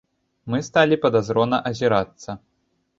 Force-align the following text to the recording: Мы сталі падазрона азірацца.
Мы 0.53 0.61
сталі 0.69 0.99
падазрона 1.05 1.63
азірацца. 1.73 2.41